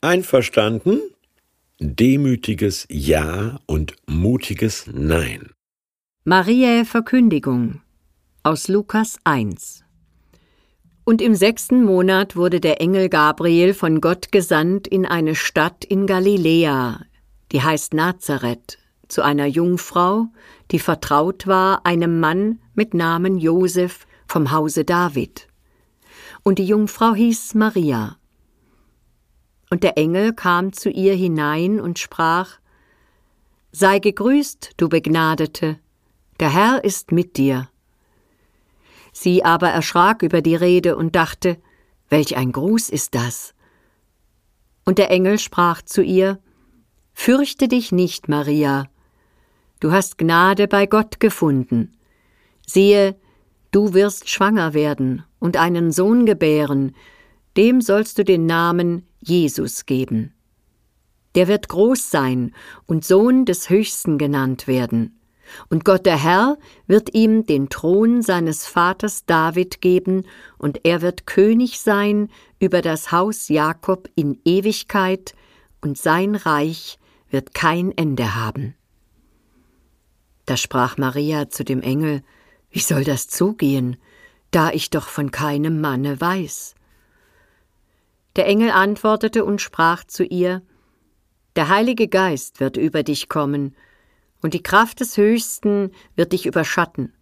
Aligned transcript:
Einverstanden? 0.00 1.00
Demütiges 1.80 2.86
Ja 2.88 3.58
und 3.66 3.96
mutiges 4.06 4.86
Nein. 4.86 5.50
Mariä 6.24 6.84
Verkündigung 6.84 7.80
aus 8.44 8.68
Lukas 8.68 9.18
1 9.24 9.82
Und 11.04 11.20
im 11.20 11.34
sechsten 11.34 11.82
Monat 11.82 12.36
wurde 12.36 12.60
der 12.60 12.80
Engel 12.80 13.08
Gabriel 13.08 13.74
von 13.74 14.00
Gott 14.00 14.30
gesandt 14.30 14.86
in 14.86 15.04
eine 15.04 15.34
Stadt 15.34 15.84
in 15.84 16.06
Galiläa, 16.06 17.00
die 17.50 17.62
heißt 17.62 17.92
Nazareth, 17.92 18.78
zu 19.08 19.22
einer 19.22 19.46
Jungfrau, 19.46 20.28
die 20.70 20.78
vertraut 20.78 21.48
war 21.48 21.84
einem 21.84 22.20
Mann 22.20 22.60
mit 22.72 22.94
Namen 22.94 23.36
Josef 23.36 24.06
vom 24.28 24.52
Hause 24.52 24.84
David. 24.84 25.48
Und 26.44 26.60
die 26.60 26.66
Jungfrau 26.66 27.16
hieß 27.16 27.54
Maria. 27.56 28.16
Und 29.70 29.82
der 29.82 29.98
Engel 29.98 30.32
kam 30.32 30.72
zu 30.72 30.90
ihr 30.90 31.14
hinein 31.14 31.80
und 31.80 31.98
sprach 31.98 32.58
Sei 33.70 33.98
gegrüßt, 33.98 34.72
du 34.76 34.88
Begnadete, 34.88 35.78
der 36.40 36.52
Herr 36.52 36.84
ist 36.84 37.12
mit 37.12 37.36
dir. 37.36 37.68
Sie 39.12 39.44
aber 39.44 39.68
erschrak 39.68 40.22
über 40.22 40.40
die 40.40 40.54
Rede 40.54 40.96
und 40.96 41.16
dachte, 41.16 41.58
welch 42.08 42.36
ein 42.36 42.52
Gruß 42.52 42.88
ist 42.88 43.14
das? 43.14 43.54
Und 44.84 44.98
der 44.98 45.10
Engel 45.10 45.38
sprach 45.38 45.82
zu 45.82 46.02
ihr, 46.02 46.38
Fürchte 47.12 47.66
dich 47.66 47.90
nicht, 47.90 48.28
Maria, 48.28 48.86
du 49.80 49.90
hast 49.90 50.18
Gnade 50.18 50.68
bei 50.68 50.86
Gott 50.86 51.20
gefunden. 51.20 51.92
Siehe, 52.64 53.16
du 53.70 53.92
wirst 53.92 54.30
schwanger 54.30 54.72
werden 54.72 55.24
und 55.40 55.56
einen 55.56 55.90
Sohn 55.90 56.24
gebären, 56.26 56.94
dem 57.56 57.80
sollst 57.80 58.18
du 58.18 58.24
den 58.24 58.46
Namen 58.46 59.07
Jesus 59.20 59.86
geben. 59.86 60.32
Der 61.34 61.48
wird 61.48 61.68
groß 61.68 62.10
sein 62.10 62.54
und 62.86 63.04
Sohn 63.04 63.44
des 63.44 63.70
Höchsten 63.70 64.18
genannt 64.18 64.66
werden. 64.66 65.18
Und 65.70 65.84
Gott 65.84 66.06
der 66.06 66.22
Herr 66.22 66.58
wird 66.86 67.14
ihm 67.14 67.46
den 67.46 67.68
Thron 67.68 68.22
seines 68.22 68.66
Vaters 68.66 69.24
David 69.24 69.80
geben, 69.80 70.24
und 70.58 70.84
er 70.84 71.00
wird 71.00 71.26
König 71.26 71.80
sein 71.80 72.28
über 72.58 72.82
das 72.82 73.12
Haus 73.12 73.48
Jakob 73.48 74.10
in 74.14 74.40
Ewigkeit, 74.44 75.34
und 75.80 75.96
sein 75.96 76.34
Reich 76.34 76.98
wird 77.30 77.54
kein 77.54 77.96
Ende 77.96 78.34
haben. 78.34 78.74
Da 80.44 80.56
sprach 80.56 80.96
Maria 80.96 81.50
zu 81.50 81.64
dem 81.64 81.82
Engel, 81.82 82.22
Wie 82.70 82.80
soll 82.80 83.04
das 83.04 83.28
zugehen, 83.28 83.96
da 84.50 84.70
ich 84.70 84.90
doch 84.90 85.08
von 85.08 85.30
keinem 85.30 85.80
Manne 85.80 86.20
weiß? 86.20 86.74
Der 88.38 88.46
Engel 88.46 88.70
antwortete 88.70 89.44
und 89.44 89.60
sprach 89.60 90.04
zu 90.04 90.22
ihr 90.22 90.62
Der 91.56 91.68
Heilige 91.68 92.06
Geist 92.06 92.60
wird 92.60 92.76
über 92.76 93.02
dich 93.02 93.28
kommen, 93.28 93.74
und 94.40 94.54
die 94.54 94.62
Kraft 94.62 95.00
des 95.00 95.16
Höchsten 95.16 95.90
wird 96.14 96.32
dich 96.32 96.46
überschatten. 96.46 97.12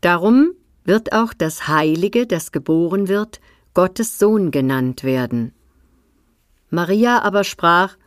Darum 0.00 0.52
wird 0.82 1.12
auch 1.12 1.34
das 1.34 1.68
Heilige, 1.68 2.26
das 2.26 2.52
geboren 2.52 3.08
wird, 3.08 3.42
Gottes 3.74 4.18
Sohn 4.18 4.50
genannt 4.50 5.04
werden. 5.04 5.52
Maria 6.70 7.20
aber 7.20 7.44
sprach 7.44 7.98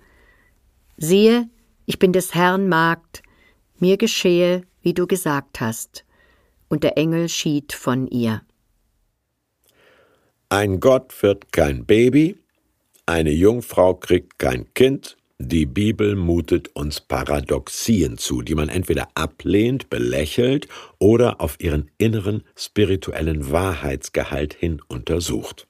Siehe, 0.97 1.47
ich 1.85 1.99
bin 1.99 2.13
des 2.13 2.33
Herrn 2.33 2.67
Magd, 2.67 3.21
mir 3.77 3.97
geschehe, 3.97 4.63
wie 4.81 4.95
du 4.95 5.05
gesagt 5.05 5.61
hast. 5.61 6.03
Und 6.67 6.83
der 6.83 6.97
Engel 6.97 7.29
schied 7.29 7.73
von 7.73 8.07
ihr. 8.07 8.41
Ein 10.49 10.79
Gott 10.79 11.21
wird 11.23 11.51
kein 11.51 11.85
Baby, 11.85 12.37
eine 13.05 13.31
Jungfrau 13.31 13.95
kriegt 13.95 14.39
kein 14.39 14.73
Kind, 14.73 15.17
die 15.39 15.65
Bibel 15.65 16.15
mutet 16.15 16.69
uns 16.73 17.01
Paradoxien 17.01 18.17
zu, 18.17 18.41
die 18.41 18.55
man 18.55 18.69
entweder 18.69 19.09
ablehnt, 19.13 19.89
belächelt 19.89 20.67
oder 20.99 21.41
auf 21.41 21.59
ihren 21.59 21.91
inneren 21.97 22.43
spirituellen 22.55 23.51
Wahrheitsgehalt 23.51 24.53
hin 24.53 24.81
untersucht. 24.87 25.67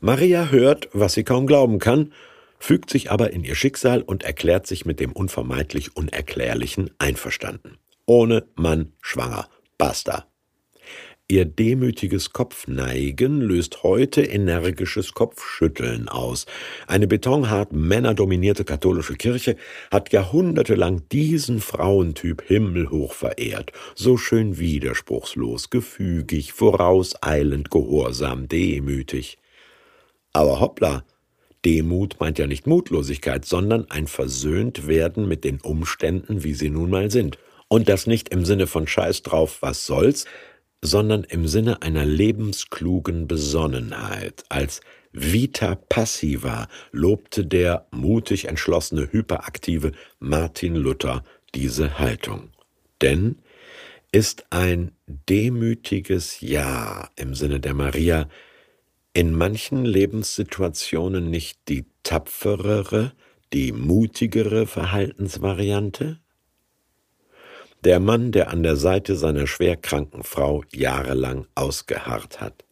Maria 0.00 0.50
hört, 0.50 0.88
was 0.92 1.14
sie 1.14 1.24
kaum 1.24 1.46
glauben 1.46 1.78
kann, 1.78 2.12
fügt 2.60 2.90
sich 2.90 3.10
aber 3.10 3.32
in 3.32 3.44
ihr 3.44 3.56
Schicksal 3.56 4.02
und 4.02 4.22
erklärt 4.22 4.68
sich 4.68 4.86
mit 4.86 5.00
dem 5.00 5.12
unvermeidlich 5.12 5.96
Unerklärlichen 5.96 6.90
einverstanden. 6.98 7.78
Ohne 8.06 8.46
Mann 8.54 8.92
schwanger. 9.02 9.48
Basta. 9.78 10.26
Ihr 11.26 11.46
demütiges 11.46 12.34
Kopfneigen 12.34 13.40
löst 13.40 13.82
heute 13.82 14.20
energisches 14.20 15.14
Kopfschütteln 15.14 16.10
aus. 16.10 16.44
Eine 16.86 17.06
betonhart 17.06 17.72
männerdominierte 17.72 18.66
katholische 18.66 19.14
Kirche 19.14 19.56
hat 19.90 20.12
jahrhundertelang 20.12 21.08
diesen 21.10 21.60
Frauentyp 21.60 22.42
himmelhoch 22.42 23.14
verehrt, 23.14 23.72
so 23.94 24.18
schön 24.18 24.58
widerspruchslos, 24.58 25.70
gefügig, 25.70 26.52
vorauseilend, 26.52 27.70
gehorsam, 27.70 28.46
demütig. 28.46 29.38
Aber 30.34 30.60
hoppla, 30.60 31.06
Demut 31.64 32.20
meint 32.20 32.38
ja 32.38 32.46
nicht 32.46 32.66
Mutlosigkeit, 32.66 33.46
sondern 33.46 33.90
ein 33.90 34.08
Versöhntwerden 34.08 35.26
mit 35.26 35.44
den 35.44 35.62
Umständen, 35.62 36.44
wie 36.44 36.52
sie 36.52 36.68
nun 36.68 36.90
mal 36.90 37.10
sind. 37.10 37.38
Und 37.68 37.88
das 37.88 38.06
nicht 38.06 38.28
im 38.28 38.44
Sinne 38.44 38.66
von 38.66 38.86
Scheiß 38.86 39.22
drauf, 39.22 39.62
was 39.62 39.86
soll's, 39.86 40.26
sondern 40.84 41.24
im 41.24 41.48
Sinne 41.48 41.80
einer 41.80 42.04
lebensklugen 42.04 43.26
Besonnenheit. 43.26 44.44
Als 44.50 44.82
Vita 45.12 45.76
passiva 45.76 46.68
lobte 46.92 47.46
der 47.46 47.86
mutig 47.90 48.44
entschlossene, 48.44 49.10
hyperaktive 49.10 49.92
Martin 50.18 50.76
Luther 50.76 51.24
diese 51.54 51.98
Haltung. 51.98 52.50
Denn 53.00 53.36
ist 54.12 54.44
ein 54.50 54.92
demütiges 55.06 56.42
Ja 56.42 57.08
im 57.16 57.34
Sinne 57.34 57.60
der 57.60 57.72
Maria 57.74 58.28
in 59.14 59.32
manchen 59.32 59.86
Lebenssituationen 59.86 61.30
nicht 61.30 61.60
die 61.68 61.86
tapferere, 62.02 63.12
die 63.54 63.72
mutigere 63.72 64.66
Verhaltensvariante? 64.66 66.20
Der 67.84 68.00
Mann, 68.00 68.32
der 68.32 68.50
an 68.50 68.62
der 68.62 68.76
Seite 68.76 69.14
seiner 69.14 69.46
schwerkranken 69.46 70.22
Frau 70.22 70.64
jahrelang 70.72 71.46
ausgeharrt 71.54 72.40
hat. 72.40 72.64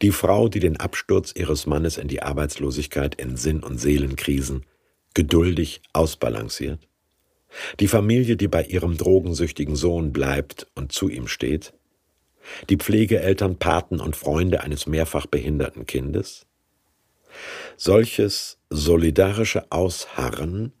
Die 0.00 0.12
Frau, 0.12 0.48
die 0.48 0.60
den 0.60 0.78
Absturz 0.78 1.32
ihres 1.34 1.66
Mannes 1.66 1.98
in 1.98 2.06
die 2.06 2.22
Arbeitslosigkeit 2.22 3.16
in 3.16 3.36
Sinn- 3.36 3.64
und 3.64 3.78
Seelenkrisen 3.78 4.64
geduldig 5.12 5.82
ausbalanciert. 5.92 6.88
Die 7.80 7.88
Familie, 7.88 8.36
die 8.36 8.48
bei 8.48 8.64
ihrem 8.64 8.96
drogensüchtigen 8.96 9.76
Sohn 9.76 10.12
bleibt 10.12 10.68
und 10.74 10.92
zu 10.92 11.08
ihm 11.08 11.26
steht. 11.26 11.72
Die 12.68 12.76
Pflegeeltern, 12.76 13.56
Paten 13.56 14.00
und 14.00 14.16
Freunde 14.16 14.62
eines 14.62 14.86
mehrfach 14.86 15.26
behinderten 15.26 15.86
Kindes. 15.86 16.46
Solches 17.76 18.58
solidarische 18.70 19.70
Ausharren 19.72 20.72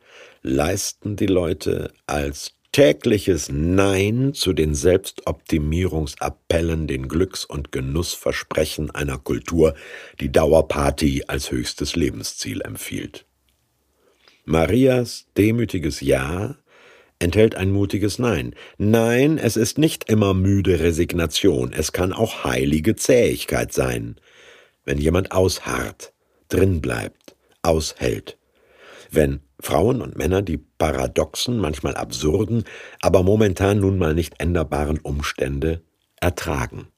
leisten 0.42 1.16
die 1.16 1.26
Leute 1.26 1.92
als 2.06 2.54
tägliches 2.74 3.48
Nein 3.52 4.34
zu 4.34 4.52
den 4.52 4.74
Selbstoptimierungsappellen, 4.74 6.88
den 6.88 7.06
Glücks- 7.06 7.44
und 7.44 7.70
Genussversprechen 7.70 8.90
einer 8.90 9.16
Kultur, 9.16 9.76
die 10.18 10.32
Dauerparty 10.32 11.22
als 11.28 11.52
höchstes 11.52 11.94
Lebensziel 11.94 12.62
empfiehlt. 12.62 13.26
Marias 14.44 15.26
demütiges 15.36 16.00
Ja 16.00 16.56
enthält 17.20 17.54
ein 17.54 17.70
mutiges 17.70 18.18
Nein. 18.18 18.56
Nein, 18.76 19.38
es 19.38 19.56
ist 19.56 19.78
nicht 19.78 20.10
immer 20.10 20.34
müde 20.34 20.80
Resignation, 20.80 21.72
es 21.72 21.92
kann 21.92 22.12
auch 22.12 22.42
heilige 22.42 22.96
Zähigkeit 22.96 23.72
sein, 23.72 24.16
wenn 24.84 24.98
jemand 24.98 25.30
ausharrt, 25.30 26.12
drin 26.48 26.80
bleibt, 26.80 27.36
aushält, 27.62 28.36
wenn 29.12 29.42
Frauen 29.64 30.02
und 30.02 30.16
Männer 30.16 30.42
die 30.42 30.58
paradoxen, 30.58 31.58
manchmal 31.58 31.94
absurden, 31.96 32.64
aber 33.00 33.22
momentan 33.22 33.80
nun 33.80 33.96
mal 33.96 34.14
nicht 34.14 34.34
änderbaren 34.38 34.98
Umstände 34.98 35.82
ertragen. 36.20 36.88